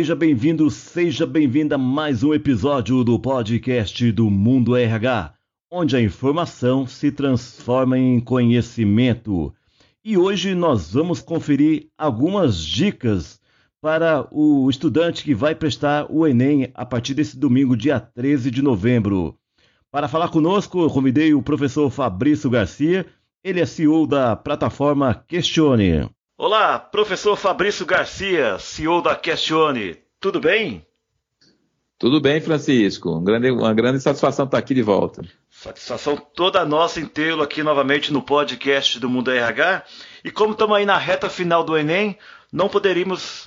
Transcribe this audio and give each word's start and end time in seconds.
Seja 0.00 0.16
bem-vindo, 0.16 0.70
seja 0.70 1.26
bem-vinda 1.26 1.74
a 1.74 1.78
mais 1.78 2.22
um 2.22 2.32
episódio 2.32 3.04
do 3.04 3.18
podcast 3.18 4.10
do 4.12 4.30
Mundo 4.30 4.74
RH, 4.74 5.34
onde 5.70 5.94
a 5.94 6.00
informação 6.00 6.86
se 6.86 7.12
transforma 7.12 7.98
em 7.98 8.18
conhecimento. 8.18 9.54
E 10.02 10.16
hoje 10.16 10.54
nós 10.54 10.94
vamos 10.94 11.20
conferir 11.20 11.88
algumas 11.98 12.64
dicas 12.64 13.38
para 13.78 14.26
o 14.30 14.70
estudante 14.70 15.22
que 15.22 15.34
vai 15.34 15.54
prestar 15.54 16.10
o 16.10 16.26
Enem 16.26 16.70
a 16.72 16.86
partir 16.86 17.12
desse 17.12 17.38
domingo, 17.38 17.76
dia 17.76 18.00
13 18.00 18.50
de 18.50 18.62
novembro. 18.62 19.36
Para 19.90 20.08
falar 20.08 20.30
conosco, 20.30 20.80
eu 20.80 20.88
convidei 20.88 21.34
o 21.34 21.42
professor 21.42 21.90
Fabrício 21.90 22.48
Garcia, 22.48 23.04
ele 23.44 23.60
é 23.60 23.66
CEO 23.66 24.06
da 24.06 24.34
plataforma 24.34 25.22
Questione. 25.28 26.08
Olá, 26.42 26.78
professor 26.78 27.36
Fabrício 27.36 27.84
Garcia, 27.84 28.58
CEO 28.58 29.02
da 29.02 29.14
Questione. 29.14 29.98
Tudo 30.18 30.40
bem? 30.40 30.86
Tudo 31.98 32.18
bem, 32.18 32.40
Francisco. 32.40 33.14
Um 33.14 33.22
grande, 33.22 33.50
uma 33.50 33.74
grande 33.74 34.00
satisfação 34.00 34.46
estar 34.46 34.56
aqui 34.56 34.72
de 34.72 34.80
volta. 34.80 35.20
Satisfação 35.50 36.16
toda 36.16 36.64
nossa 36.64 36.98
em 36.98 37.04
tê-lo 37.04 37.42
aqui 37.42 37.62
novamente 37.62 38.10
no 38.10 38.22
podcast 38.22 38.98
do 38.98 39.06
Mundo 39.06 39.30
RH. 39.30 39.84
E 40.24 40.30
como 40.30 40.52
estamos 40.52 40.74
aí 40.78 40.86
na 40.86 40.96
reta 40.96 41.28
final 41.28 41.62
do 41.62 41.76
Enem, 41.76 42.16
não 42.50 42.70
poderíamos 42.70 43.46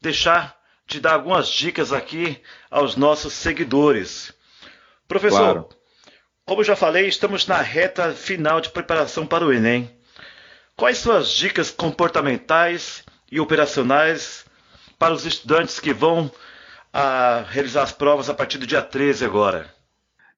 deixar 0.00 0.58
de 0.86 1.00
dar 1.00 1.12
algumas 1.12 1.48
dicas 1.48 1.92
aqui 1.92 2.40
aos 2.70 2.96
nossos 2.96 3.34
seguidores. 3.34 4.32
Professor, 5.06 5.38
claro. 5.38 5.68
como 6.46 6.64
já 6.64 6.74
falei, 6.74 7.06
estamos 7.08 7.46
na 7.46 7.60
reta 7.60 8.14
final 8.14 8.58
de 8.58 8.70
preparação 8.70 9.26
para 9.26 9.44
o 9.44 9.52
Enem. 9.52 10.00
Quais 10.76 10.98
são 10.98 11.16
as 11.16 11.30
dicas 11.30 11.70
comportamentais 11.70 13.04
e 13.30 13.38
operacionais 13.40 14.44
para 14.98 15.14
os 15.14 15.24
estudantes 15.26 15.78
que 15.78 15.92
vão 15.92 16.30
a, 16.92 17.00
ah, 17.00 17.42
realizar 17.42 17.82
as 17.82 17.92
provas 17.92 18.28
a 18.28 18.34
partir 18.34 18.58
do 18.58 18.66
dia 18.66 18.82
13 18.82 19.24
agora? 19.24 19.70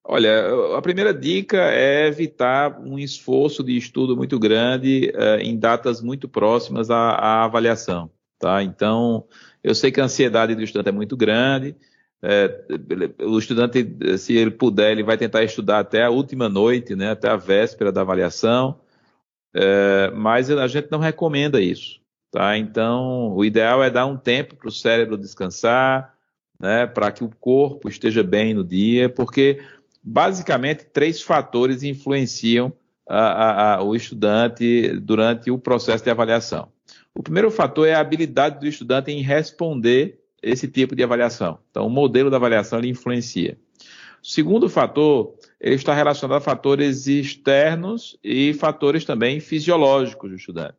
Olha, 0.07 0.77
a 0.77 0.83
primeira 0.83 1.15
dica 1.15 1.57
é 1.57 2.07
evitar 2.07 2.79
um 2.79 2.99
esforço 2.99 3.65
de 3.65 3.75
estudo 3.75 4.15
muito 4.15 4.39
grande 4.39 5.11
uh, 5.15 5.41
em 5.41 5.59
datas 5.59 6.03
muito 6.03 6.29
próximas 6.29 6.91
à, 6.91 7.13
à, 7.13 7.45
avaliação, 7.45 8.11
tá? 8.39 8.63
Então, 8.63 9.25
eu 9.63 9.75
sei 9.75 9.91
que 9.91 10.03
a 10.03 10.05
ansiedade 10.05 10.55
do 10.55 10.63
estudante 10.63 10.91
é 10.91 10.93
muito 10.93 11.17
grande. 11.17 11.75
É, 12.23 12.65
o 13.23 13.39
estudante, 13.39 14.19
se 14.19 14.35
ele 14.35 14.51
puder, 14.51 14.93
ele 14.93 15.03
vai 15.03 15.17
tentar 15.17 15.43
estudar 15.43 15.79
até 15.79 16.05
a 16.05 16.11
última 16.11 16.51
noite, 16.51 16.95
né, 16.95 17.11
até 17.11 17.29
a 17.29 17.37
véspera 17.37 17.91
da 17.91 18.03
avaliação. 18.03 18.81
É, 19.55 20.11
mas 20.11 20.51
a 20.51 20.67
gente 20.67 20.89
não 20.91 20.99
recomenda 20.99 21.61
isso. 21.61 22.01
Tá? 22.31 22.59
Então, 22.59 23.33
o 23.33 23.45
ideal 23.45 23.83
é 23.83 23.89
dar 23.89 24.07
um 24.07 24.17
tempo 24.17 24.57
para 24.57 24.69
o 24.69 24.73
cérebro 24.73 25.17
descansar, 25.17 26.15
né, 26.59 26.87
para 26.87 27.13
que 27.13 27.23
o 27.23 27.31
corpo 27.41 27.89
esteja 27.89 28.23
bem 28.23 28.55
no 28.55 28.65
dia, 28.65 29.09
porque 29.09 29.63
basicamente 30.03 30.85
três 30.87 31.23
fatores 31.23 31.83
influenciam 31.83 32.73
a, 33.09 33.19
a, 33.19 33.75
a, 33.75 33.83
o 33.83 33.95
estudante 33.95 34.89
durante 35.01 35.51
o 35.51 35.59
processo 35.59 36.03
de 36.03 36.11
avaliação. 36.11 36.69
O 37.15 37.23
primeiro 37.23 37.51
fator 37.51 37.87
é 37.87 37.95
a 37.95 38.01
habilidade 38.01 38.59
do 38.59 38.67
estudante 38.67 39.13
em 39.13 39.23
responder 39.23 40.19
esse 40.43 40.67
tipo 40.67 40.97
de 40.97 41.03
avaliação. 41.03 41.59
Então, 41.71 41.87
o 41.87 41.91
modelo 41.91 42.31
da 42.31 42.37
avaliação 42.37 42.81
ele 42.81 42.89
influencia. 42.89 43.57
O 44.23 44.27
segundo 44.27 44.69
fator 44.69 45.35
ele 45.61 45.75
está 45.75 45.95
relacionado 45.95 46.39
a 46.39 46.41
fatores 46.41 47.07
externos 47.07 48.19
e 48.23 48.53
fatores 48.55 49.05
também 49.05 49.41
fisiológicos 49.41 50.31
do 50.31 50.37
estudante. 50.37 50.75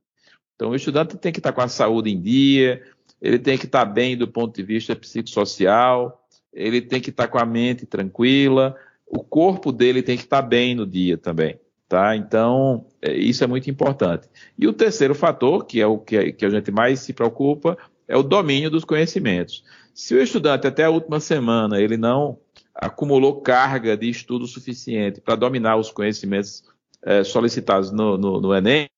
Então, 0.56 0.70
o 0.70 0.76
estudante 0.76 1.18
tem 1.18 1.32
que 1.32 1.40
estar 1.40 1.52
com 1.52 1.62
a 1.62 1.68
saúde 1.68 2.10
em 2.10 2.22
dia, 2.22 2.82
ele 3.22 3.40
tem 3.40 3.58
que 3.58 3.66
estar 3.66 3.86
bem 3.86 4.16
do 4.16 4.28
ponto 4.28 4.56
de 4.56 4.64
vista 4.64 4.96
psicossocial, 4.96 6.24
ele 6.54 6.82
tem 6.82 7.02
que 7.02 7.10
estar 7.10 7.28
com 7.28 7.38
a 7.38 7.46
mente 7.46 7.86
tranquila, 7.86 8.76
o 9.06 9.24
corpo 9.24 9.72
dele 9.72 10.02
tem 10.02 10.18
que 10.18 10.24
estar 10.24 10.42
bem 10.42 10.74
no 10.76 10.86
dia 10.86 11.18
também. 11.18 11.60
Tá? 11.88 12.16
Então, 12.16 12.88
é, 13.02 13.14
isso 13.14 13.44
é 13.44 13.48
muito 13.48 13.70
importante. 13.70 14.28
E 14.58 14.68
o 14.68 14.74
terceiro 14.74 15.14
fator, 15.14 15.66
que 15.66 15.80
é 15.80 15.86
o 15.86 16.00
que, 16.00 16.32
que 16.32 16.46
a 16.46 16.50
gente 16.50 16.72
mais 16.72 17.00
se 17.00 17.14
preocupa, 17.14 17.78
é 18.08 18.18
o 18.18 18.24
domínio 18.24 18.70
dos 18.70 18.86
conhecimentos. 18.86 19.64
Se 19.94 20.16
o 20.16 20.22
estudante 20.22 20.68
até 20.68 20.84
a 20.84 20.90
última 20.90 21.20
semana 21.20 21.80
ele 21.80 21.98
não 21.98 22.40
acumulou 22.76 23.42
carga 23.42 23.96
de 23.96 24.10
estudo 24.10 24.46
suficiente 24.46 25.22
para 25.22 25.36
dominar 25.36 25.78
os 25.78 25.90
conhecimentos 25.90 26.64
é, 27.02 27.24
solicitados 27.24 27.92
no, 27.92 28.18
no, 28.18 28.42
no, 28.42 28.54
Enem, 28.54 28.90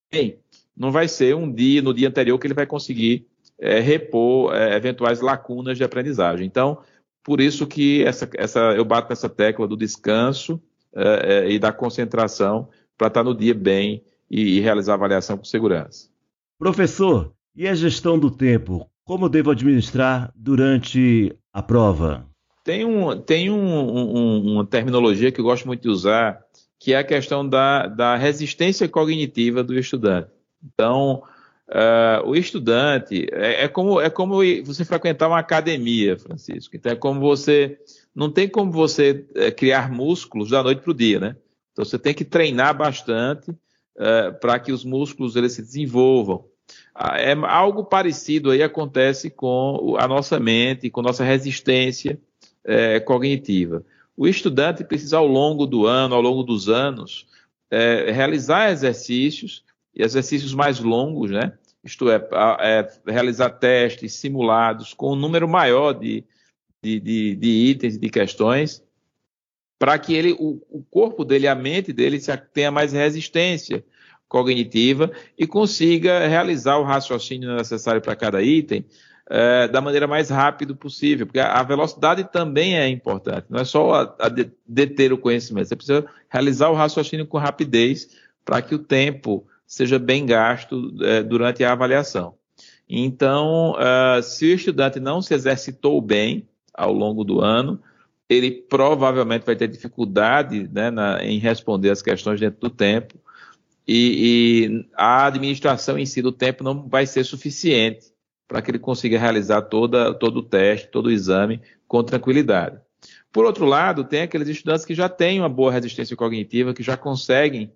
não 0.76 0.92
vai 0.92 1.08
ser 1.08 1.36
um 1.36 1.52
dia, 1.52 1.82
no 1.82 1.94
dia 1.94 2.08
anterior, 2.08 2.40
que 2.40 2.48
ele 2.48 2.54
vai 2.54 2.66
conseguir 2.66 3.28
é, 3.60 3.80
repor 3.80 4.54
é, 4.56 4.76
eventuais 4.76 5.22
lacunas 5.22 5.78
de 5.78 5.84
aprendizagem. 5.84 6.46
Então, 6.46 6.80
por 7.24 7.42
isso 7.42 7.68
que 7.68 8.04
essa, 8.04 8.30
essa, 8.36 8.60
eu 8.76 8.86
bato 8.86 9.10
nessa 9.10 9.30
tecla 9.30 9.68
do 9.68 9.76
descanso 9.76 10.62
é, 10.96 11.46
é, 11.46 11.52
e 11.52 11.60
da 11.60 11.72
concentração 11.72 12.70
para 12.98 13.08
estar 13.08 13.24
no 13.24 13.36
dia 13.36 13.54
bem 13.54 14.04
e, 14.32 14.58
e 14.58 14.60
realizar 14.60 14.94
a 14.94 14.96
avaliação 14.96 15.38
com 15.38 15.44
segurança. 15.44 16.10
Professor, 16.58 17.34
e 17.56 17.68
a 17.68 17.76
gestão 17.76 18.18
do 18.18 18.32
tempo? 18.32 18.90
Como 19.04 19.30
devo 19.30 19.52
administrar 19.52 20.32
durante 20.36 21.36
a 21.54 21.62
prova? 21.62 22.26
Tem, 22.68 22.84
um, 22.84 23.18
tem 23.22 23.50
um, 23.50 23.58
um, 23.58 24.54
uma 24.56 24.66
terminologia 24.66 25.32
que 25.32 25.40
eu 25.40 25.46
gosto 25.46 25.66
muito 25.66 25.84
de 25.84 25.88
usar, 25.88 26.44
que 26.78 26.92
é 26.92 26.98
a 26.98 27.04
questão 27.04 27.48
da, 27.48 27.88
da 27.88 28.18
resistência 28.18 28.90
cognitiva 28.90 29.64
do 29.64 29.80
estudante. 29.80 30.28
Então, 30.62 31.24
uh, 31.70 32.28
o 32.28 32.36
estudante 32.36 33.26
é, 33.32 33.64
é, 33.64 33.68
como, 33.70 34.02
é 34.02 34.10
como 34.10 34.42
você 34.66 34.84
frequentar 34.84 35.30
uma 35.30 35.40
academia, 35.40 36.20
Francisco. 36.20 36.76
Então, 36.76 36.92
é 36.92 36.96
como 36.98 37.22
você. 37.22 37.80
Não 38.14 38.30
tem 38.30 38.50
como 38.50 38.70
você 38.70 39.26
é, 39.36 39.50
criar 39.50 39.90
músculos 39.90 40.50
da 40.50 40.62
noite 40.62 40.82
para 40.82 40.92
o 40.92 40.94
dia, 40.94 41.22
né? 41.22 41.38
Então, 41.72 41.86
você 41.86 41.98
tem 41.98 42.14
que 42.14 42.26
treinar 42.26 42.78
bastante 42.78 43.50
uh, 43.50 44.38
para 44.42 44.60
que 44.60 44.74
os 44.74 44.84
músculos 44.84 45.38
eles 45.38 45.54
se 45.54 45.62
desenvolvam. 45.62 46.44
Ah, 46.94 47.18
é 47.18 47.32
algo 47.32 47.86
parecido 47.86 48.52
aí 48.52 48.62
acontece 48.62 49.30
com 49.30 49.96
a 49.98 50.06
nossa 50.06 50.38
mente, 50.38 50.90
com 50.90 51.02
nossa 51.02 51.24
resistência 51.24 52.20
é, 52.68 53.00
cognitiva. 53.00 53.84
O 54.16 54.28
estudante 54.28 54.84
precisa, 54.84 55.18
ao 55.18 55.26
longo 55.26 55.66
do 55.66 55.88
ano, 55.88 56.14
ao 56.14 56.22
longo 56.22 56.44
dos 56.44 56.68
anos, 56.68 57.26
é, 57.72 58.12
realizar 58.12 58.70
exercícios, 58.70 59.64
e 59.96 60.04
exercícios 60.04 60.54
mais 60.54 60.80
longos, 60.80 61.32
né? 61.32 61.54
Isto 61.84 62.10
é, 62.10 62.18
é, 62.60 62.92
realizar 63.08 63.50
testes 63.52 64.14
simulados 64.14 64.94
com 64.94 65.14
um 65.14 65.16
número 65.16 65.48
maior 65.48 65.94
de, 65.94 66.26
de, 66.84 67.00
de, 67.00 67.36
de 67.36 67.48
itens 67.48 67.98
de 67.98 68.10
questões, 68.10 68.84
para 69.80 69.98
que 69.98 70.14
ele, 70.14 70.34
o, 70.34 70.62
o, 70.70 70.84
corpo 70.84 71.24
dele, 71.24 71.48
a 71.48 71.56
mente 71.56 71.94
dele, 71.94 72.20
tenha 72.54 72.72
mais 72.72 72.92
resistência 72.92 73.86
cognitiva 74.28 75.12
e 75.38 75.48
consiga 75.48 76.28
realizar 76.28 76.78
o 76.78 76.84
raciocínio 76.84 77.56
necessário 77.56 78.02
para 78.02 78.16
cada 78.16 78.42
item 78.42 78.84
é, 79.30 79.68
da 79.68 79.82
maneira 79.82 80.08
mais 80.08 80.30
rápida 80.30 80.74
possível, 80.74 81.26
porque 81.26 81.40
a, 81.40 81.54
a, 81.54 81.64
velocidade 81.64 82.24
também 82.32 82.78
é 82.78 82.88
importante, 82.88 83.46
não 83.50 83.60
é 83.60 83.66
só 83.66 83.94
a, 83.94 84.16
a 84.20 84.30
de, 84.30 84.50
deter 84.66 85.12
o 85.12 85.18
conhecimento, 85.18 85.68
você 85.68 85.76
precisa 85.76 86.06
realizar 86.30 86.70
o 86.70 86.76
raciocínio 86.76 87.28
com 87.28 87.38
rapidez 87.38 88.10
para 88.46 88.62
que 88.62 88.74
o 88.74 88.80
tempo 88.80 89.46
seja 89.66 90.00
bem 90.00 90.26
gasto 90.26 90.96
é, 91.02 91.22
durante 91.22 91.64
a 91.64 91.74
avaliação. 91.74 92.36
Então, 92.90 93.74
uh, 93.74 94.24
se 94.24 94.46
o 94.46 94.56
estudante 94.56 94.98
não 94.98 95.22
se 95.22 95.34
exercitou 95.34 96.00
bem 96.02 96.48
ao 96.74 96.94
longo 96.94 97.26
do 97.26 97.42
ano, 97.42 97.82
ele 98.30 98.50
provavelmente 98.50 99.46
vai 99.46 99.58
ter 99.58 99.68
dificuldade 99.68 100.70
né, 100.72 100.90
na, 100.90 101.22
em 101.22 101.38
responder 101.38 101.90
as 101.90 102.02
questões 102.02 102.40
dentro 102.40 102.62
do 102.62 102.70
tempo, 102.70 103.16
e, 103.86 104.70
e 104.70 104.86
a 104.96 105.26
administração 105.26 105.98
em 105.98 106.06
si 106.06 106.22
do 106.22 106.32
tempo 106.32 106.64
não 106.64 106.88
vai 106.88 107.06
ser 107.06 107.26
suficiente 107.26 108.08
para 108.48 108.62
que 108.62 108.72
ele 108.72 108.80
consiga 108.80 109.20
realizar 109.20 109.62
toda, 109.64 110.14
todo 110.14 110.38
o 110.38 110.44
teste, 110.44 110.88
todo 110.88 111.08
o 111.08 111.12
exame 111.12 111.62
com 111.88 112.04
tranquilidade. 112.04 112.80
Por 113.32 113.46
outro 113.46 113.66
lado, 113.66 114.04
tem 114.04 114.22
aqueles 114.22 114.48
estudantes 114.48 114.86
que 114.86 114.96
já 114.96 115.10
têm 115.10 115.40
uma 115.40 115.50
boa 115.50 115.72
resistência 115.72 116.16
cognitiva, 116.16 116.74
que 116.74 116.82
já 116.82 116.96
conseguem 116.96 117.72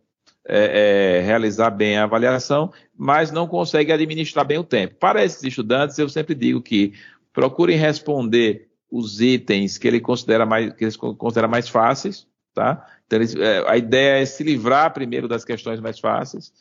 é, 0.48 1.20
é, 1.20 1.22
realizar 1.22 1.70
bem 1.70 1.98
a 1.98 2.04
avaliação, 2.04 2.72
mas 2.98 3.32
não 3.32 3.48
conseguem 3.48 3.94
administrar 3.94 4.46
bem 4.46 4.58
o 4.58 4.64
tempo. 4.64 4.96
Para 4.96 5.24
esses 5.24 5.44
estudantes, 5.44 6.00
eu 6.00 6.10
sempre 6.10 6.34
digo 6.34 6.62
que 6.62 6.94
procurem 7.34 7.78
responder 7.78 8.70
os 8.90 9.22
itens 9.22 9.78
que 9.78 9.88
ele 9.88 10.00
considera 10.00 10.46
mais, 10.46 10.74
que 10.74 10.84
eles 10.84 10.96
considera 10.96 11.48
mais 11.48 11.70
fáceis, 11.70 12.28
tá? 12.54 12.86
Então, 13.06 13.20
eles, 13.20 13.36
é, 13.36 13.64
a 13.68 13.78
ideia 13.78 14.22
é 14.22 14.26
se 14.26 14.44
livrar 14.44 14.94
primeiro 14.94 15.28
das 15.28 15.46
questões 15.46 15.80
mais 15.80 16.00
fáceis 16.00 16.52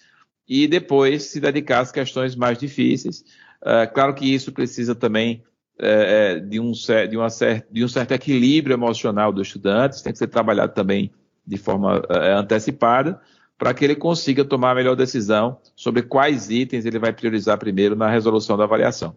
e 0.46 0.66
depois 0.66 1.24
se 1.24 1.40
dedicar 1.40 1.80
às 1.80 1.92
questões 1.92 2.34
mais 2.36 2.58
difíceis, 2.58 3.24
é, 3.64 3.86
claro 3.86 4.14
que 4.14 4.32
isso 4.32 4.52
precisa 4.52 4.94
também 4.94 5.42
é, 5.78 6.34
é 6.36 6.40
de, 6.40 6.60
um, 6.60 6.72
de, 6.72 7.16
uma 7.16 7.28
de 7.70 7.84
um 7.84 7.88
certo 7.88 8.12
equilíbrio 8.12 8.74
emocional 8.74 9.32
dos 9.32 9.48
estudantes, 9.48 10.02
tem 10.02 10.12
que 10.12 10.18
ser 10.18 10.28
trabalhado 10.28 10.74
também 10.74 11.10
de 11.46 11.56
forma 11.56 12.02
antecipada, 12.36 13.20
para 13.60 13.74
que 13.74 13.84
ele 13.84 13.94
consiga 13.94 14.44
tomar 14.44 14.70
a 14.70 14.74
melhor 14.74 14.96
decisão 14.96 15.58
sobre 15.76 16.02
quais 16.02 16.48
itens 16.50 16.86
ele 16.86 16.98
vai 16.98 17.12
priorizar 17.12 17.58
primeiro 17.58 17.94
na 17.94 18.08
resolução 18.08 18.56
da 18.56 18.64
avaliação. 18.64 19.16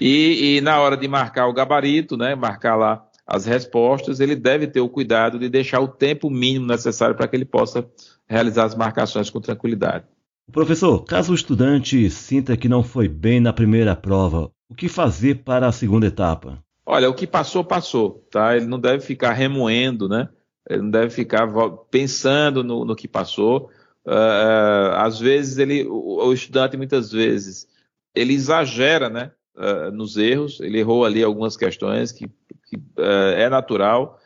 E, 0.00 0.56
e, 0.56 0.60
na 0.62 0.80
hora 0.80 0.96
de 0.96 1.06
marcar 1.06 1.46
o 1.46 1.52
gabarito, 1.52 2.16
né, 2.16 2.34
marcar 2.34 2.76
lá 2.76 3.06
as 3.26 3.44
respostas, 3.44 4.20
ele 4.20 4.34
deve 4.34 4.66
ter 4.66 4.80
o 4.80 4.88
cuidado 4.88 5.38
de 5.38 5.48
deixar 5.48 5.80
o 5.80 5.86
tempo 5.86 6.30
mínimo 6.30 6.66
necessário 6.66 7.14
para 7.14 7.28
que 7.28 7.36
ele 7.36 7.44
possa 7.44 7.86
realizar 8.26 8.64
as 8.64 8.74
marcações 8.74 9.28
com 9.28 9.40
tranquilidade. 9.40 10.04
Professor, 10.52 11.04
caso 11.04 11.32
o 11.32 11.34
estudante 11.34 12.10
sinta 12.10 12.56
que 12.56 12.68
não 12.68 12.82
foi 12.82 13.08
bem 13.08 13.40
na 13.40 13.52
primeira 13.52 13.94
prova, 13.94 14.50
o 14.68 14.74
que 14.74 14.88
fazer 14.88 15.42
para 15.44 15.68
a 15.68 15.72
segunda 15.72 16.06
etapa? 16.06 16.58
Olha, 16.84 17.08
o 17.08 17.14
que 17.14 17.26
passou, 17.26 17.62
passou, 17.62 18.26
tá? 18.30 18.56
Ele 18.56 18.66
não 18.66 18.80
deve 18.80 19.00
ficar 19.00 19.32
remoendo, 19.32 20.08
né? 20.08 20.28
Ele 20.68 20.82
não 20.82 20.90
deve 20.90 21.10
ficar 21.10 21.48
pensando 21.90 22.64
no, 22.64 22.84
no 22.84 22.96
que 22.96 23.06
passou. 23.06 23.70
Uh, 24.04 24.94
às 24.96 25.20
vezes 25.20 25.58
ele, 25.58 25.84
o, 25.84 26.26
o, 26.26 26.32
estudante 26.32 26.76
muitas 26.76 27.12
vezes 27.12 27.68
ele 28.14 28.32
exagera, 28.32 29.08
né? 29.08 29.30
Uh, 29.54 29.90
nos 29.92 30.16
erros, 30.16 30.58
ele 30.60 30.78
errou 30.78 31.04
ali 31.04 31.22
algumas 31.22 31.56
questões 31.56 32.12
que, 32.12 32.26
que 32.66 32.76
uh, 32.76 33.34
é 33.36 33.48
natural 33.48 34.18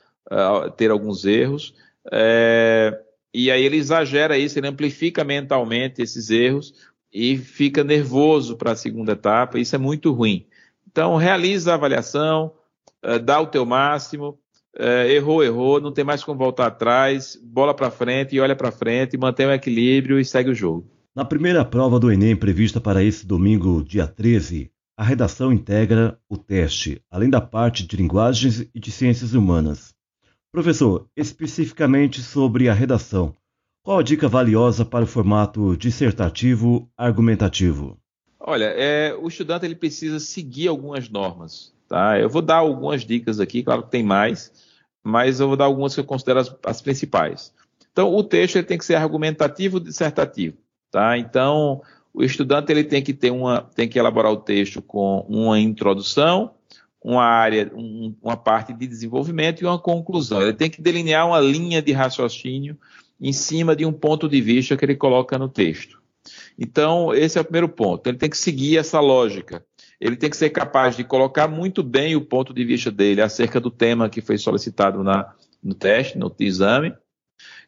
ter 0.79 0.91
alguns 0.91 1.27
erros. 1.27 1.75
E 3.35 3.51
aí 3.51 3.65
ele 3.65 3.77
exagera 3.77 4.39
isso, 4.39 4.59
ele 4.59 4.69
amplifica 4.69 5.25
mentalmente 5.25 6.01
esses 6.01 6.31
erros 6.31 6.73
e 7.13 7.37
fica 7.37 7.83
nervoso 7.83 8.57
para 8.57 8.73
a 8.73 8.77
segunda 8.77 9.13
etapa. 9.13 9.59
Isso 9.59 9.75
é 9.75 9.79
muito 9.79 10.13
ruim. 10.13 10.47
Então 10.91 11.17
realiza 11.17 11.73
a 11.73 11.75
avaliação, 11.75 12.53
dá 13.25 13.41
o 13.41 13.47
teu 13.47 13.67
máximo, 13.67 14.39
é, 14.77 15.13
errou, 15.13 15.43
errou, 15.43 15.81
não 15.81 15.93
tem 15.93 16.05
mais 16.05 16.25
como 16.25 16.39
voltar 16.39 16.67
atrás, 16.67 17.39
bola 17.43 17.75
para 17.75 17.91
frente 17.91 18.35
e 18.35 18.41
olha 18.41 18.57
para 18.57 18.73
frente, 18.73 19.17
mantém 19.17 19.47
o 19.47 19.53
equilíbrio 19.53 20.19
e 20.19 20.25
segue 20.25 20.51
o 20.51 20.55
jogo. 20.55 20.91
Na 21.15 21.25
primeira 21.25 21.65
prova 21.65 22.01
do 22.01 22.11
Enem 22.11 22.35
prevista 22.35 22.81
para 22.81 23.03
esse 23.03 23.25
domingo, 23.25 23.85
dia 23.85 24.07
13, 24.07 24.71
a 24.97 25.05
redação 25.05 25.53
integra 25.53 26.19
o 26.29 26.37
teste, 26.37 27.01
além 27.11 27.31
da 27.31 27.41
parte 27.41 27.87
de 27.87 27.97
linguagens 27.97 28.67
e 28.75 28.81
de 28.81 28.91
ciências 28.91 29.33
humanas. 29.33 29.95
Professor, 30.55 31.09
especificamente 31.17 32.23
sobre 32.23 32.69
a 32.69 32.73
redação, 32.73 33.35
qual 33.83 33.99
a 33.99 34.03
dica 34.05 34.29
valiosa 34.29 34.85
para 34.85 35.03
o 35.03 35.07
formato 35.07 35.77
dissertativo 35.77 36.89
argumentativo? 36.97 37.99
Olha, 38.39 38.67
é, 38.67 39.13
o 39.21 39.27
estudante 39.27 39.67
ele 39.67 39.75
precisa 39.75 40.21
seguir 40.21 40.69
algumas 40.69 41.09
normas. 41.09 41.75
Tá? 41.89 42.21
Eu 42.21 42.31
vou 42.31 42.41
dar 42.41 42.59
algumas 42.59 43.05
dicas 43.05 43.41
aqui, 43.41 43.65
claro 43.65 43.83
que 43.83 43.91
tem 43.91 44.05
mais, 44.05 44.53
mas 45.03 45.41
eu 45.41 45.49
vou 45.49 45.57
dar 45.57 45.65
algumas 45.65 45.93
que 45.93 45.99
eu 45.99 46.05
considero 46.05 46.39
as, 46.39 46.57
as 46.65 46.81
principais. 46.81 47.53
Então, 47.91 48.15
o 48.15 48.23
texto 48.23 48.55
ele 48.55 48.65
tem 48.65 48.79
que 48.79 48.85
ser 48.85 48.95
argumentativo 48.95 49.81
dissertativo. 49.81 50.57
Tá? 50.89 51.19
Então, 51.19 51.83
o 52.13 52.23
estudante 52.23 52.71
ele 52.71 52.85
tem 52.85 53.03
que 53.03 53.13
ter 53.13 53.33
uma, 53.33 53.61
tem 53.61 53.89
que 53.89 53.99
elaborar 53.99 54.31
o 54.31 54.37
texto 54.37 54.81
com 54.81 55.27
uma 55.29 55.59
introdução, 55.59 56.55
uma 57.05 57.25
área, 57.25 57.71
um, 57.75 58.17
uma 58.21 58.37
parte 58.37 58.73
de 58.73 58.87
desenvolvimento 58.87 59.61
e 59.61 59.67
uma 59.67 59.79
conclusão. 59.79 60.43
Ele 60.43 60.55
tem 60.55 60.71
que 60.71 60.83
delinear 60.83 61.29
uma 61.29 61.39
linha 61.39 61.81
de 61.81 61.93
raciocínio 61.93 62.77
em 63.21 63.33
cima 63.33 63.77
de 63.77 63.85
um 63.85 63.93
ponto 63.93 64.29
de 64.29 64.41
vista 64.41 64.77
que 64.77 64.85
ele 64.85 64.97
coloca 64.97 65.39
no 65.39 65.49
texto. 65.49 66.03
Então, 66.59 67.15
esse 67.15 67.37
é 67.37 67.41
o 67.41 67.45
primeiro 67.45 67.69
ponto. 67.69 68.07
Ele 68.09 68.17
tem 68.17 68.31
que 68.31 68.39
seguir 68.39 68.79
essa 68.79 68.99
lógica 68.99 69.63
ele 70.01 70.17
tem 70.17 70.29
que 70.29 70.37
ser 70.37 70.51
capaz 70.51 70.97
de 70.97 71.03
colocar 71.03 71.49
muito 71.49 71.83
bem 71.83 72.17
o 72.17 72.25
ponto 72.25 72.53
de 72.53 72.63
vista 72.63 72.91
dele 72.91 73.23
acerca 73.23 73.61
do 73.61 73.71
tema 73.71 74.11
que 74.11 74.21
foi 74.21 74.37
solicitado 74.37 75.03
na, 75.03 75.33
no 75.63 75.75
teste, 75.75 76.19
no 76.19 76.35
exame. 76.41 76.93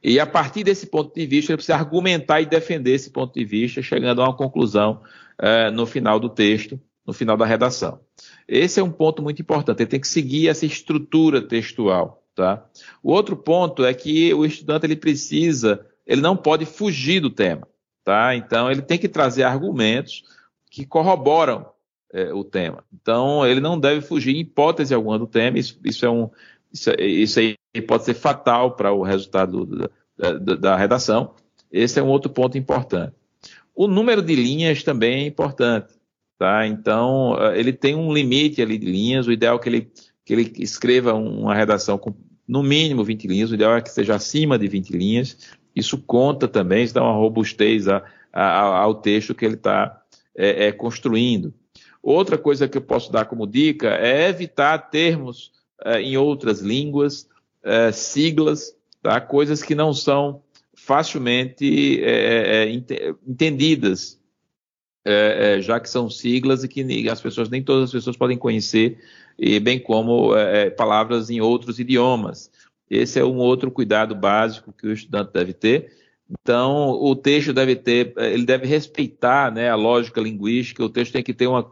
E 0.02 0.20
a 0.20 0.26
partir 0.26 0.62
desse 0.62 0.86
ponto 0.86 1.14
de 1.14 1.26
vista, 1.26 1.52
ele 1.52 1.56
precisa 1.56 1.76
argumentar 1.76 2.40
e 2.40 2.46
defender 2.46 2.92
esse 2.92 3.10
ponto 3.10 3.32
de 3.32 3.44
vista, 3.44 3.80
chegando 3.80 4.20
a 4.20 4.24
uma 4.24 4.36
conclusão 4.36 5.00
é, 5.38 5.70
no 5.70 5.86
final 5.86 6.20
do 6.20 6.28
texto, 6.28 6.80
no 7.06 7.12
final 7.12 7.36
da 7.36 7.46
redação. 7.46 8.00
Esse 8.48 8.80
é 8.80 8.82
um 8.82 8.90
ponto 8.90 9.22
muito 9.22 9.40
importante. 9.40 9.80
Ele 9.82 9.88
tem 9.88 10.00
que 10.00 10.08
seguir 10.08 10.48
essa 10.48 10.66
estrutura 10.66 11.40
textual. 11.40 12.22
Tá? 12.34 12.66
O 13.02 13.12
outro 13.12 13.36
ponto 13.36 13.84
é 13.84 13.94
que 13.94 14.34
o 14.34 14.44
estudante 14.44 14.84
ele 14.84 14.96
precisa, 14.96 15.86
ele 16.06 16.20
não 16.20 16.36
pode 16.36 16.66
fugir 16.66 17.20
do 17.20 17.30
tema. 17.30 17.66
Tá? 18.04 18.34
Então, 18.36 18.70
ele 18.70 18.82
tem 18.82 18.98
que 18.98 19.08
trazer 19.08 19.44
argumentos 19.44 20.22
que 20.70 20.84
corroboram 20.84 21.66
é, 22.12 22.32
o 22.32 22.44
tema. 22.44 22.84
Então, 22.92 23.46
ele 23.46 23.60
não 23.60 23.78
deve 23.78 24.00
fugir 24.00 24.36
em 24.36 24.40
hipótese 24.40 24.94
alguma 24.94 25.18
do 25.18 25.26
tema. 25.26 25.58
Isso, 25.58 25.78
isso 25.84 26.04
é 26.04 26.10
um, 26.10 26.30
isso, 26.72 26.90
isso, 27.00 27.38
aí 27.40 27.56
pode 27.86 28.04
ser 28.04 28.14
fatal 28.14 28.76
para 28.76 28.92
o 28.92 29.02
resultado 29.02 29.64
da, 29.64 29.88
da, 30.32 30.54
da, 30.54 30.76
redação. 30.76 31.34
Esse 31.72 31.98
é 31.98 32.02
um 32.02 32.08
outro 32.08 32.30
ponto 32.30 32.58
importante. 32.58 33.14
O 33.74 33.88
número 33.88 34.22
de 34.22 34.34
linhas 34.34 34.82
também 34.82 35.24
é 35.24 35.26
importante. 35.26 35.95
Tá? 36.38 36.66
Então, 36.66 37.36
é, 37.40 37.58
ele 37.58 37.72
tem 37.72 37.94
um 37.94 38.12
limite 38.12 38.60
ali 38.60 38.78
de 38.78 38.86
linhas. 38.86 39.26
O 39.26 39.32
ideal 39.32 39.56
é 39.56 39.58
que 39.58 39.68
ele, 39.68 39.92
que 40.24 40.32
ele 40.32 40.52
escreva 40.58 41.14
uma 41.14 41.54
redação 41.54 41.96
com 41.96 42.14
no 42.46 42.62
mínimo 42.62 43.02
20 43.02 43.26
linhas. 43.26 43.50
O 43.50 43.54
ideal 43.54 43.76
é 43.76 43.82
que 43.82 43.90
seja 43.90 44.14
acima 44.14 44.58
de 44.58 44.68
20 44.68 44.90
linhas. 44.90 45.36
Isso 45.74 45.98
conta 45.98 46.46
também, 46.46 46.84
isso 46.84 46.94
dá 46.94 47.02
uma 47.02 47.12
robustez 47.12 47.88
a, 47.88 48.02
a, 48.32 48.78
ao 48.78 48.94
texto 48.94 49.34
que 49.34 49.44
ele 49.44 49.54
está 49.54 50.00
é, 50.34 50.68
é, 50.68 50.72
construindo. 50.72 51.52
Outra 52.02 52.38
coisa 52.38 52.68
que 52.68 52.78
eu 52.78 52.82
posso 52.82 53.10
dar 53.10 53.24
como 53.24 53.46
dica 53.46 53.88
é 53.88 54.28
evitar 54.28 54.78
termos 54.90 55.50
é, 55.84 56.00
em 56.00 56.16
outras 56.16 56.60
línguas, 56.60 57.28
é, 57.62 57.90
siglas, 57.90 58.74
tá? 59.02 59.20
coisas 59.20 59.62
que 59.62 59.74
não 59.74 59.92
são 59.92 60.40
facilmente 60.74 62.00
é, 62.04 62.70
é, 65.06 65.54
é 65.54 65.58
é, 65.58 65.60
já 65.60 65.78
que 65.78 65.88
são 65.88 66.10
siglas 66.10 66.64
e 66.64 66.68
que 66.68 67.08
as 67.08 67.20
pessoas, 67.20 67.48
nem 67.48 67.62
todas 67.62 67.84
as 67.84 67.92
pessoas 67.92 68.16
podem 68.16 68.36
conhecer, 68.36 68.98
e 69.38 69.60
bem 69.60 69.78
como 69.78 70.30
palavras 70.76 71.28
em 71.28 71.40
outros 71.40 71.78
idiomas. 71.78 72.50
Esse 72.90 73.18
é 73.18 73.24
um 73.24 73.36
outro 73.36 73.70
cuidado 73.70 74.14
básico 74.14 74.72
que 74.72 74.86
o 74.86 74.92
estudante 74.92 75.30
deve 75.32 75.52
ter. 75.52 75.92
Então, 76.30 76.90
o 76.90 77.14
texto 77.14 77.52
deve 77.52 77.76
ter, 77.76 78.14
ele 78.16 78.44
deve 78.44 78.66
respeitar 78.66 79.52
né, 79.52 79.68
a 79.68 79.74
lógica 79.74 80.20
linguística, 80.20 80.84
o 80.84 80.88
texto 80.88 81.12
tem 81.12 81.22
que 81.22 81.34
ter 81.34 81.46
uma 81.46 81.64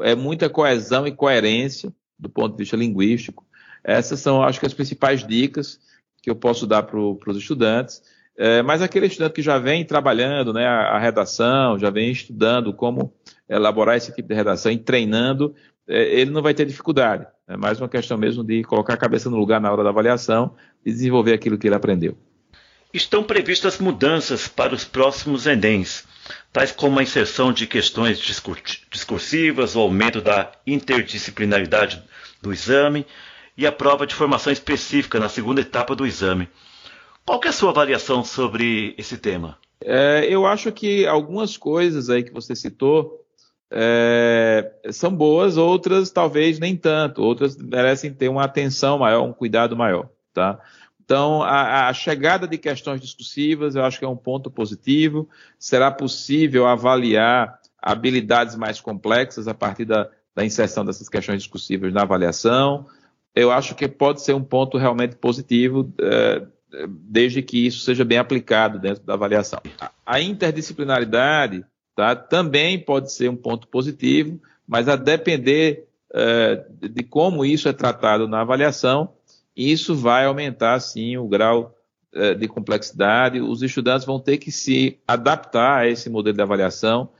é, 0.00 0.14
muita 0.14 0.50
coesão 0.50 1.06
e 1.06 1.12
coerência 1.12 1.92
do 2.18 2.28
ponto 2.28 2.52
de 2.52 2.58
vista 2.58 2.76
linguístico. 2.76 3.46
Essas 3.84 4.20
são, 4.20 4.42
acho 4.42 4.58
que, 4.58 4.66
as 4.66 4.74
principais 4.74 5.26
dicas 5.26 5.78
que 6.22 6.30
eu 6.30 6.34
posso 6.34 6.66
dar 6.66 6.82
para 6.82 6.98
os 6.98 7.36
estudantes. 7.36 8.02
É, 8.38 8.62
mas 8.62 8.82
aquele 8.82 9.06
estudante 9.06 9.32
que 9.32 9.42
já 9.42 9.58
vem 9.58 9.84
trabalhando 9.84 10.52
né, 10.52 10.66
a, 10.66 10.96
a, 10.96 10.98
redação, 10.98 11.78
já 11.78 11.88
vem 11.88 12.10
estudando 12.10 12.72
como 12.72 13.12
elaborar 13.48 13.96
esse 13.96 14.14
tipo 14.14 14.28
de 14.28 14.34
redação 14.34 14.70
e 14.70 14.78
treinando, 14.78 15.54
é, 15.88 16.20
ele 16.20 16.30
não 16.30 16.42
vai 16.42 16.52
ter 16.52 16.66
dificuldade. 16.66 17.26
É 17.48 17.56
mais 17.56 17.80
uma 17.80 17.88
questão 17.88 18.18
mesmo 18.18 18.44
de 18.44 18.62
colocar 18.64 18.94
a 18.94 18.98
cabeça 18.98 19.30
no 19.30 19.36
lugar 19.36 19.60
na 19.60 19.72
hora 19.72 19.82
da 19.82 19.90
avaliação 19.90 20.54
e 20.84 20.92
desenvolver 20.92 21.32
aquilo 21.32 21.56
que 21.56 21.66
ele 21.66 21.74
aprendeu. 21.74 22.16
Estão 22.92 23.22
previstas 23.22 23.78
mudanças 23.78 24.48
para 24.48 24.74
os 24.74 24.84
próximos 24.84 25.46
Enems, 25.46 26.04
tais 26.52 26.72
como 26.72 26.98
a 26.98 27.02
inserção 27.02 27.52
de 27.52 27.66
questões 27.66 28.18
discursivas, 28.90 29.76
o 29.76 29.80
aumento 29.80 30.20
da 30.20 30.52
interdisciplinaridade 30.66 32.02
do 32.40 32.52
exame 32.52 33.06
e 33.56 33.66
a 33.66 33.72
prova 33.72 34.06
de 34.06 34.14
formação 34.14 34.52
específica 34.52 35.18
na 35.18 35.28
segunda 35.28 35.60
etapa 35.60 35.94
do 35.94 36.06
exame. 36.06 36.48
Qual 37.26 37.40
é 37.44 37.48
a 37.48 37.52
sua 37.52 37.70
avaliação 37.70 38.22
sobre 38.22 38.94
esse 38.96 39.18
tema? 39.18 39.58
É, 39.84 40.26
eu 40.30 40.46
acho 40.46 40.70
que 40.70 41.04
algumas 41.06 41.56
coisas 41.56 42.08
aí 42.08 42.22
que 42.22 42.32
você 42.32 42.54
citou 42.54 43.20
é, 43.68 44.72
são 44.92 45.14
boas, 45.14 45.56
outras 45.56 46.10
talvez 46.10 46.60
nem 46.60 46.76
tanto, 46.76 47.20
outras 47.20 47.56
merecem 47.56 48.14
ter 48.14 48.28
uma 48.28 48.44
atenção 48.44 48.98
maior, 48.98 49.24
um 49.24 49.32
cuidado 49.32 49.76
maior, 49.76 50.08
tá? 50.32 50.60
Então, 51.04 51.42
a, 51.42 51.88
a, 51.88 51.92
chegada 51.92 52.46
de 52.46 52.58
questões 52.58 53.00
discursivas 53.00 53.74
eu 53.74 53.84
acho 53.84 53.98
que 53.98 54.04
é 54.04 54.08
um 54.08 54.16
ponto 54.16 54.50
positivo. 54.50 55.28
Será 55.58 55.90
possível 55.90 56.66
avaliar 56.66 57.60
habilidades 57.80 58.56
mais 58.56 58.80
complexas 58.80 59.46
a 59.46 59.54
partir 59.54 59.84
da, 59.84 60.08
da 60.34 60.44
inserção 60.44 60.84
dessas 60.84 61.08
questões 61.08 61.38
discursivas 61.38 61.92
na 61.92 62.02
avaliação. 62.02 62.86
Eu 63.34 63.52
acho 63.52 63.74
que 63.74 63.86
pode 63.86 64.22
ser 64.22 64.34
um 64.34 64.42
ponto 64.42 64.78
realmente 64.78 65.14
positivo, 65.14 65.92
é, 66.00 66.46
desde 66.88 67.42
que 67.42 67.66
isso 67.66 67.80
seja 67.80 68.04
bem 68.04 68.18
aplicado 68.18 68.78
dentro 68.78 69.02
da 69.04 69.14
avaliação. 69.14 69.60
A 70.04 70.20
interdisciplinaridade 70.20 71.64
tá, 71.94 72.14
também 72.14 72.78
pode 72.78 73.12
ser 73.12 73.30
um 73.30 73.36
ponto 73.36 73.68
positivo, 73.68 74.40
mas 74.66 74.88
a 74.88 74.96
depender 74.96 75.86
é, 76.12 76.64
de 76.80 77.02
como 77.02 77.44
isso 77.44 77.68
é 77.68 77.72
tratado 77.72 78.28
na 78.28 78.40
avaliação, 78.40 79.12
isso 79.56 79.94
vai 79.94 80.26
aumentar, 80.26 80.78
sim, 80.80 81.16
o 81.16 81.26
grau 81.26 81.74
eh, 82.12 82.34
de 82.34 82.48
complexidade. 82.48 83.40
Os 83.40 83.62
estudantes 83.62 84.06
vão 84.06 84.18
ter 84.18 84.38
que 84.38 84.50
se 84.50 84.98
adaptar 85.06 85.80
a 85.80 85.88
esse 85.88 86.08
modelo 86.08 86.36
de 86.36 86.42
avaliação, 86.42 87.10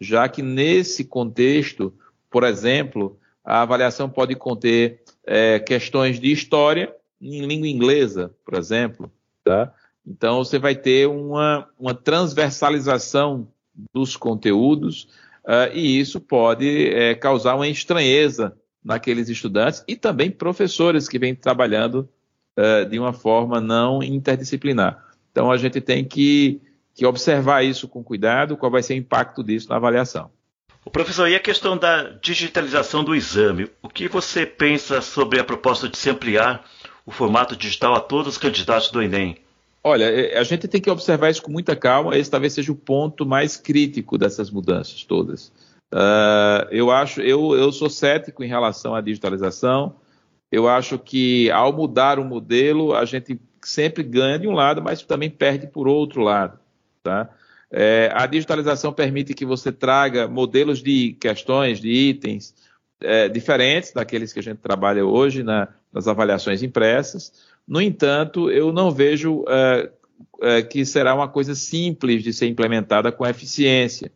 já 0.00 0.28
que 0.28 0.40
nesse 0.40 1.04
contexto, 1.04 1.92
por 2.30 2.42
exemplo, 2.42 3.18
a 3.44 3.60
avaliação 3.62 4.08
pode 4.08 4.34
conter 4.34 5.02
é, 5.26 5.58
questões 5.58 6.18
de 6.18 6.32
história 6.32 6.94
em 7.20 7.44
língua 7.46 7.68
inglesa, 7.68 8.34
por 8.44 8.54
exemplo. 8.54 9.10
Tá? 9.44 9.72
Então, 10.06 10.38
você 10.38 10.58
vai 10.58 10.74
ter 10.74 11.08
uma, 11.08 11.68
uma 11.78 11.94
transversalização 11.94 13.48
dos 13.92 14.16
conteúdos, 14.16 15.08
uh, 15.44 15.72
e 15.74 15.98
isso 16.00 16.20
pode 16.20 16.88
é, 16.88 17.14
causar 17.14 17.54
uma 17.54 17.68
estranheza 17.68 18.56
naqueles 18.82 19.28
estudantes 19.28 19.84
e 19.88 19.96
também 19.96 20.30
professores 20.30 21.08
que 21.08 21.18
vêm 21.18 21.34
trabalhando 21.34 22.08
uh, 22.56 22.88
de 22.88 22.98
uma 22.98 23.12
forma 23.12 23.60
não 23.60 24.02
interdisciplinar. 24.02 25.04
Então 25.32 25.50
a 25.50 25.56
gente 25.56 25.80
tem 25.80 26.04
que, 26.04 26.60
que 26.94 27.04
observar 27.04 27.64
isso 27.64 27.88
com 27.88 28.02
cuidado, 28.02 28.56
qual 28.56 28.70
vai 28.70 28.82
ser 28.82 28.94
o 28.94 28.96
impacto 28.96 29.42
disso 29.42 29.68
na 29.68 29.76
avaliação. 29.76 30.30
O 30.84 30.90
professor, 30.90 31.28
e 31.28 31.34
a 31.34 31.40
questão 31.40 31.76
da 31.76 32.04
digitalização 32.22 33.02
do 33.02 33.12
exame? 33.12 33.68
O 33.82 33.88
que 33.88 34.06
você 34.06 34.46
pensa 34.46 35.00
sobre 35.00 35.40
a 35.40 35.44
proposta 35.44 35.88
de 35.88 35.98
se 35.98 36.08
ampliar 36.08 36.64
o 37.06 37.12
formato 37.12 37.56
digital 37.56 37.94
a 37.94 38.00
todos 38.00 38.34
os 38.34 38.38
candidatos 38.38 38.90
do 38.90 39.00
Enem? 39.00 39.38
Olha, 39.82 40.04
é, 40.04 40.36
a 40.36 40.42
gente 40.42 40.66
tem 40.66 40.80
que 40.80 40.90
observar 40.90 41.30
isso 41.30 41.40
com 41.40 41.52
muita 41.52 41.76
calma. 41.76 42.18
Esse 42.18 42.28
talvez 42.28 42.52
seja 42.52 42.72
o 42.72 42.76
ponto 42.76 43.24
mais 43.24 43.56
crítico 43.56 44.18
dessas 44.18 44.50
mudanças 44.50 45.04
todas. 45.04 45.52
Uh, 45.94 46.66
eu 46.72 46.90
acho, 46.90 47.20
eu, 47.20 47.54
eu 47.54 47.70
sou 47.70 47.88
cético 47.88 48.42
em 48.42 48.48
relação 48.48 48.96
à 48.96 49.00
digitalização. 49.00 49.94
Eu 50.50 50.68
acho 50.68 50.98
que 50.98 51.48
ao 51.52 51.72
mudar 51.72 52.18
o 52.18 52.24
modelo, 52.24 52.94
a 52.96 53.04
gente 53.04 53.40
sempre 53.62 54.02
ganha 54.02 54.38
de 54.38 54.48
um 54.48 54.52
lado, 54.52 54.82
mas 54.82 55.02
também 55.02 55.30
perde 55.30 55.68
por 55.68 55.86
outro 55.86 56.20
lado. 56.20 56.58
Tá? 57.04 57.30
É, 57.70 58.10
a 58.12 58.26
digitalização 58.26 58.92
permite 58.92 59.34
que 59.34 59.44
você 59.44 59.70
traga 59.70 60.26
modelos 60.26 60.82
de 60.82 61.16
questões, 61.20 61.80
de 61.80 61.90
itens 61.90 62.54
é, 63.00 63.28
diferentes 63.28 63.92
daqueles 63.92 64.32
que 64.32 64.38
a 64.38 64.42
gente 64.42 64.58
trabalha 64.58 65.04
hoje 65.04 65.42
na, 65.42 65.68
nas 65.92 66.08
avaliações 66.08 66.62
impressas. 66.62 67.32
No 67.66 67.80
entanto, 67.80 68.50
eu 68.50 68.72
não 68.72 68.90
vejo 68.90 69.44
é, 69.48 69.90
é 70.40 70.62
que 70.62 70.84
será 70.84 71.14
uma 71.14 71.28
coisa 71.28 71.54
simples 71.54 72.22
de 72.22 72.32
ser 72.32 72.46
implementada 72.46 73.12
com 73.12 73.26
eficiência, 73.26 74.10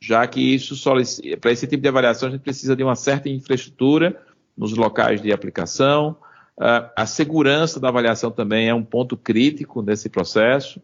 já 0.00 0.26
que 0.26 0.40
isso 0.40 0.74
para 1.40 1.52
esse 1.52 1.66
tipo 1.66 1.82
de 1.82 1.88
avaliação 1.88 2.28
a 2.28 2.32
gente 2.32 2.42
precisa 2.42 2.76
de 2.76 2.82
uma 2.82 2.96
certa 2.96 3.28
infraestrutura 3.28 4.20
nos 4.56 4.74
locais 4.74 5.20
de 5.20 5.32
aplicação. 5.32 6.16
É, 6.60 6.90
a 6.96 7.06
segurança 7.06 7.78
da 7.78 7.88
avaliação 7.88 8.30
também 8.30 8.68
é 8.68 8.74
um 8.74 8.84
ponto 8.84 9.16
crítico 9.16 9.82
nesse 9.82 10.08
processo. 10.08 10.80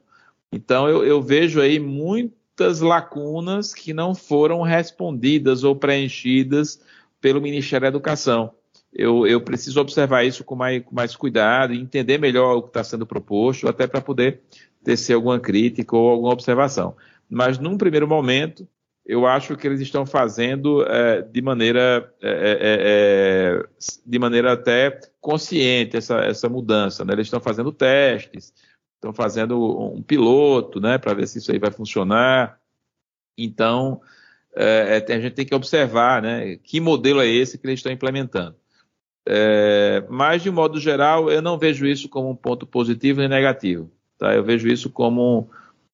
Então, 0.52 0.86
eu, 0.86 1.04
eu 1.04 1.22
vejo 1.22 1.60
aí 1.60 1.78
muitas 1.78 2.80
lacunas 2.80 3.72
que 3.72 3.94
não 3.94 4.14
foram 4.14 4.60
respondidas 4.60 5.64
ou 5.64 5.74
preenchidas 5.74 6.78
pelo 7.22 7.40
Ministério 7.40 7.82
da 7.82 7.88
Educação. 7.88 8.52
Eu, 8.92 9.26
eu, 9.26 9.40
preciso 9.40 9.80
observar 9.80 10.24
isso 10.24 10.44
com 10.44 10.54
mais, 10.54 10.84
com 10.84 10.94
mais 10.94 11.16
cuidado 11.16 11.72
e 11.72 11.80
entender 11.80 12.18
melhor 12.18 12.56
o 12.56 12.62
que 12.62 12.68
está 12.68 12.84
sendo 12.84 13.06
proposto, 13.06 13.66
até 13.66 13.86
para 13.86 14.02
poder 14.02 14.42
tecer 14.84 15.14
alguma 15.14 15.40
crítica 15.40 15.96
ou 15.96 16.10
alguma 16.10 16.32
observação. 16.32 16.94
Mas, 17.30 17.58
num 17.58 17.78
primeiro 17.78 18.06
momento, 18.06 18.68
eu 19.06 19.26
acho 19.26 19.56
que 19.56 19.66
eles 19.66 19.80
estão 19.80 20.04
fazendo 20.04 20.84
é, 20.86 21.22
de 21.22 21.40
maneira 21.40 22.12
é, 22.20 22.30
é, 22.30 22.52
é, 22.60 23.58
é 23.60 23.64
de 24.04 24.18
maneira 24.18 24.52
até 24.52 25.00
consciente 25.20 25.96
essa, 25.96 26.18
essa 26.18 26.48
mudança. 26.48 27.04
Né? 27.04 27.14
Eles 27.14 27.28
estão 27.28 27.40
fazendo 27.40 27.72
testes, 27.72 28.52
estão 28.96 29.14
fazendo 29.14 29.58
um 29.94 30.02
piloto, 30.02 30.80
né, 30.80 30.98
para 30.98 31.14
ver 31.14 31.26
se 31.26 31.38
isso 31.38 31.50
aí 31.50 31.58
vai 31.58 31.70
funcionar. 31.70 32.60
Então, 33.38 34.00
é, 34.54 35.04
é, 35.08 35.14
a 35.14 35.20
gente 35.20 35.34
tem 35.34 35.46
que 35.46 35.54
observar, 35.54 36.22
né, 36.22 36.56
que 36.62 36.80
modelo 36.80 37.20
é 37.20 37.26
esse 37.26 37.58
que 37.58 37.66
eles 37.66 37.78
estão 37.78 37.92
implementando. 37.92 38.56
É, 39.26 40.04
mas, 40.08 40.42
de 40.42 40.50
modo 40.50 40.80
geral, 40.80 41.30
eu 41.30 41.40
não 41.40 41.58
vejo 41.58 41.86
isso 41.86 42.08
como 42.08 42.30
um 42.30 42.36
ponto 42.36 42.66
positivo 42.66 43.20
nem 43.20 43.28
negativo. 43.28 43.90
Tá? 44.18 44.34
Eu 44.34 44.42
vejo 44.42 44.68
isso 44.68 44.90
como 44.90 45.48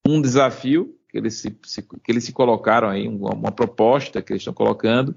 um 0.07 0.21
desafio 0.21 0.95
que 1.09 1.19
eles 1.19 1.35
se, 1.35 1.57
se 1.65 1.83
que 1.83 2.13
eles 2.13 2.25
se 2.25 2.33
colocaram 2.33 2.89
aí, 2.89 3.09
uma, 3.09 3.31
uma, 3.31 3.53
proposta 3.53 4.21
que 4.21 4.33
eles 4.33 4.43
estão 4.43 4.53
colocando, 4.53 5.11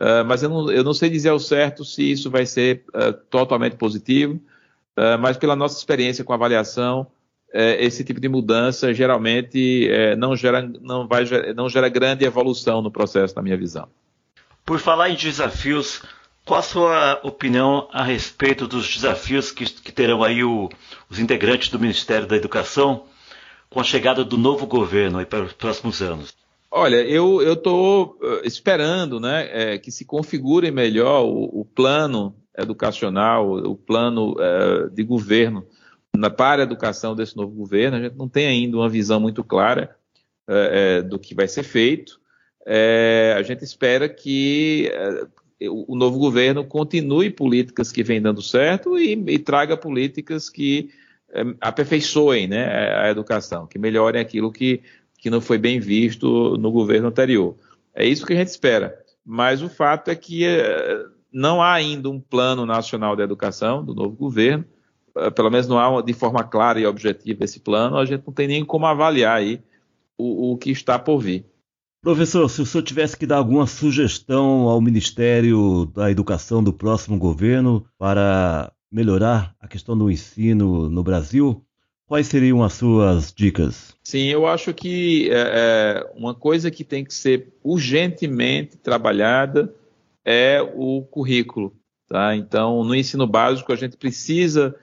uh, 0.00 0.24
mas 0.26 0.42
eu 0.42 0.50
não, 0.50 0.70
eu 0.70 0.84
não, 0.84 0.92
sei 0.92 1.08
dizer 1.08 1.30
ao 1.30 1.38
certo 1.38 1.84
se 1.84 2.10
isso 2.10 2.30
vai 2.30 2.44
ser 2.44 2.84
uh, 2.88 3.12
totalmente 3.30 3.76
positivo, 3.76 4.34
uh, 4.98 5.18
mas 5.18 5.38
pela 5.38 5.56
nossa 5.56 5.78
experiência 5.78 6.24
com 6.24 6.32
avaliação, 6.32 7.06
é, 7.52 7.84
esse 7.84 8.04
tipo 8.04 8.20
de 8.20 8.28
mudança 8.28 8.94
geralmente 8.94 9.88
é, 9.90 10.14
não, 10.16 10.36
gera, 10.36 10.62
não, 10.80 11.06
vai, 11.06 11.24
não 11.54 11.68
gera 11.68 11.88
grande 11.88 12.24
evolução 12.24 12.80
no 12.80 12.90
processo, 12.90 13.34
na 13.34 13.42
minha 13.42 13.56
visão. 13.56 13.88
Por 14.64 14.78
falar 14.78 15.10
em 15.10 15.16
desafios, 15.16 16.02
qual 16.44 16.60
a 16.60 16.62
sua 16.62 17.20
opinião 17.22 17.88
a 17.92 18.02
respeito 18.02 18.66
dos 18.66 18.88
desafios 18.88 19.50
que, 19.50 19.64
que 19.64 19.92
terão 19.92 20.22
aí 20.22 20.44
o, 20.44 20.68
os 21.08 21.18
integrantes 21.18 21.70
do 21.70 21.78
Ministério 21.78 22.26
da 22.26 22.36
Educação 22.36 23.04
com 23.68 23.80
a 23.80 23.84
chegada 23.84 24.24
do 24.24 24.36
novo 24.36 24.66
governo 24.66 25.24
para 25.26 25.44
os 25.44 25.52
próximos 25.52 26.00
anos? 26.00 26.34
Olha, 26.70 26.96
eu 27.02 27.52
estou 27.52 28.16
uh, 28.22 28.40
esperando 28.44 29.18
né, 29.18 29.48
é, 29.50 29.78
que 29.78 29.90
se 29.90 30.04
configure 30.04 30.70
melhor 30.70 31.24
o, 31.24 31.60
o 31.60 31.64
plano 31.64 32.34
educacional, 32.56 33.50
o 33.52 33.74
plano 33.74 34.36
é, 34.38 34.88
de 34.88 35.02
governo 35.02 35.66
na, 36.16 36.30
para 36.30 36.62
a 36.62 36.64
educação 36.64 37.14
desse 37.14 37.36
novo 37.36 37.54
governo, 37.54 37.96
a 37.96 38.00
gente 38.00 38.16
não 38.16 38.28
tem 38.28 38.46
ainda 38.46 38.76
uma 38.76 38.88
visão 38.88 39.20
muito 39.20 39.42
clara 39.42 39.96
é, 40.48 40.98
é, 40.98 41.02
do 41.02 41.18
que 41.18 41.34
vai 41.34 41.46
ser 41.46 41.62
feito. 41.62 42.20
É, 42.66 43.34
a 43.38 43.42
gente 43.42 43.64
espera 43.64 44.08
que 44.08 44.90
é, 44.92 45.68
o, 45.68 45.92
o, 45.94 45.96
novo 45.96 46.18
governo 46.18 46.64
continue 46.64 47.30
políticas 47.30 47.92
que 47.92 48.02
vêm 48.02 48.20
dando 48.20 48.42
certo 48.42 48.98
e, 48.98 49.12
e 49.12 49.38
traga 49.38 49.76
políticas 49.76 50.50
que 50.50 50.90
é, 51.32 51.42
aperfeiçoem 51.60 52.48
né, 52.48 52.66
a, 52.96 53.08
educação, 53.10 53.66
que 53.66 53.78
melhorem 53.78 54.20
aquilo 54.20 54.52
que, 54.52 54.82
que 55.18 55.30
não 55.30 55.40
foi 55.40 55.58
bem 55.58 55.78
visto 55.78 56.56
no 56.58 56.70
governo 56.70 57.08
anterior. 57.08 57.56
É 57.94 58.04
isso 58.04 58.26
que 58.26 58.32
a 58.32 58.36
gente 58.36 58.48
espera. 58.48 58.98
Mas 59.24 59.62
o 59.62 59.68
fato 59.68 60.10
é 60.10 60.14
que 60.14 60.44
é, 60.44 61.04
não 61.32 61.62
há 61.62 61.72
ainda 61.72 62.10
um 62.10 62.20
plano 62.20 62.66
nacional 62.66 63.14
de 63.14 63.22
educação 63.22 63.84
do 63.84 63.94
novo 63.94 64.16
governo. 64.16 64.64
Eh, 65.16 65.30
pelo 65.30 65.50
menos 65.50 65.68
não 65.68 65.78
há 65.78 66.02
de 66.02 66.12
forma 66.12 66.44
clara 66.44 66.80
e 66.80 66.86
objetiva 66.86 67.44
esse 67.44 67.60
plano, 67.60 67.96
a 67.96 68.04
gente 68.04 68.24
não 68.26 68.32
tem 68.32 68.48
nem 68.48 68.64
como 68.64 68.86
avaliar 68.86 69.36
aí 69.36 69.60
o, 70.18 70.52
o 70.52 70.56
que 70.56 70.70
está 70.70 70.98
por 70.98 71.18
vir. 71.18 71.44
Professor, 72.02 72.48
se 72.48 72.62
o 72.62 72.66
senhor 72.66 72.82
tivesse 72.82 73.16
que 73.16 73.26
dar 73.26 73.36
alguma 73.36 73.66
sugestão 73.66 74.68
ao 74.68 74.80
Ministério 74.80 75.86
da 75.94 76.10
Educação 76.10 76.62
do 76.64 76.72
próximo 76.72 77.18
governo 77.18 77.84
para 77.98 78.72
melhorar 78.90 79.54
a 79.60 79.68
questão 79.68 79.96
do 79.96 80.10
ensino 80.10 80.88
no 80.88 81.02
Brasil, 81.02 81.62
quais 82.06 82.26
seriam 82.26 82.62
as 82.62 82.72
suas 82.72 83.32
dicas? 83.32 83.94
Sim, 84.02 84.24
eu 84.28 84.46
acho 84.46 84.72
que 84.72 85.28
é, 85.30 85.34
é 85.34 86.12
uma 86.16 86.34
coisa 86.34 86.70
que 86.70 86.84
tem 86.84 87.04
que 87.04 87.12
ser 87.12 87.52
urgentemente 87.62 88.78
trabalhada 88.78 89.74
é 90.24 90.60
o 90.74 91.02
currículo. 91.02 91.74
Tá? 92.08 92.34
Então, 92.34 92.82
no 92.82 92.94
ensino 92.94 93.26
básico, 93.26 93.72
a 93.72 93.76
gente 93.76 93.96
precisa 93.96 94.74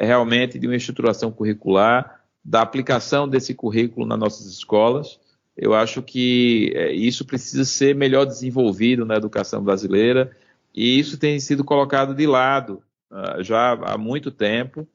realmente 0.00 0.58
de 0.58 0.66
uma 0.66 0.76
estruturação 0.76 1.30
curricular, 1.30 2.20
da 2.44 2.62
aplicação 2.62 3.28
desse 3.28 3.54
currículo 3.54 4.06
nas 4.06 4.18
nossas 4.18 4.46
escolas. 4.46 5.18
Eu 5.56 5.74
acho 5.74 6.02
que 6.02 6.72
é, 6.74 6.92
isso 6.92 7.24
precisa 7.24 7.64
ser 7.64 7.94
melhor 7.94 8.24
desenvolvido 8.24 9.04
na 9.04 9.16
educação 9.16 9.62
brasileira 9.62 10.30
e 10.74 10.98
isso 10.98 11.18
tem 11.18 11.40
sido 11.40 11.64
colocado 11.64 12.14
de 12.14 12.26
lado 12.26 12.82
uh, 13.10 13.42
já 13.42 13.72
há 13.72 13.96
muito 13.96 14.30
tempo. 14.30 14.86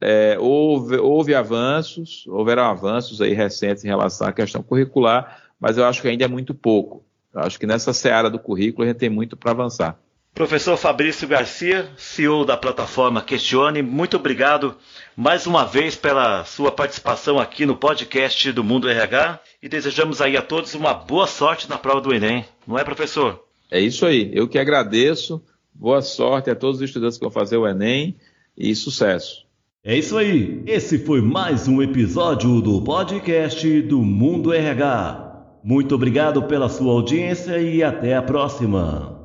É, 0.00 0.36
houve, 0.38 0.96
houve, 0.96 1.34
avanços, 1.34 2.24
houveram 2.28 2.64
avanços 2.64 3.20
aí 3.20 3.32
recentes 3.32 3.84
em 3.84 3.88
relação 3.88 4.26
à 4.26 4.32
questão 4.32 4.62
curricular, 4.62 5.42
mas 5.58 5.78
eu 5.78 5.84
acho 5.84 6.02
que 6.02 6.08
ainda 6.08 6.24
é 6.24 6.28
muito 6.28 6.54
pouco. 6.54 7.04
Eu 7.32 7.40
acho 7.40 7.58
que 7.58 7.66
nessa 7.66 7.92
seara 7.92 8.28
do 8.28 8.38
currículo 8.38 8.84
a 8.84 8.88
gente 8.88 8.98
tem 8.98 9.10
muito 9.10 9.36
para 9.36 9.52
avançar. 9.52 9.98
Professor 10.34 10.76
Fabrício 10.76 11.26
Garcia, 11.26 11.90
CEO 11.96 12.44
da 12.44 12.56
plataforma 12.56 13.20
Questione, 13.20 13.82
muito 13.82 14.16
obrigado 14.16 14.76
mais 15.16 15.48
uma 15.48 15.64
vez 15.64 15.96
pela 15.96 16.44
sua 16.44 16.70
participação 16.70 17.40
aqui 17.40 17.66
no 17.66 17.76
podcast 17.76 18.52
do 18.52 18.62
Mundo 18.62 18.88
RH 18.88 19.40
e 19.60 19.68
desejamos 19.68 20.20
aí 20.20 20.36
a 20.36 20.42
todos 20.42 20.74
uma 20.74 20.94
boa 20.94 21.26
sorte 21.26 21.68
na 21.68 21.76
prova 21.76 22.00
do 22.00 22.14
Enem, 22.14 22.44
não 22.64 22.78
é, 22.78 22.84
professor? 22.84 23.44
É 23.68 23.80
isso 23.80 24.06
aí, 24.06 24.30
eu 24.32 24.46
que 24.46 24.58
agradeço, 24.58 25.42
boa 25.74 26.00
sorte 26.00 26.50
a 26.50 26.54
todos 26.54 26.76
os 26.76 26.82
estudantes 26.82 27.18
que 27.18 27.24
vão 27.24 27.32
fazer 27.32 27.56
o 27.56 27.66
Enem 27.66 28.16
e 28.56 28.76
sucesso. 28.76 29.44
É 29.82 29.96
isso 29.96 30.16
aí, 30.16 30.62
esse 30.66 30.98
foi 30.98 31.20
mais 31.20 31.66
um 31.66 31.82
episódio 31.82 32.60
do 32.60 32.80
podcast 32.82 33.82
do 33.82 34.02
Mundo 34.02 34.52
RH. 34.52 35.58
Muito 35.64 35.96
obrigado 35.96 36.44
pela 36.44 36.68
sua 36.68 36.92
audiência 36.92 37.58
e 37.58 37.82
até 37.82 38.14
a 38.14 38.22
próxima. 38.22 39.17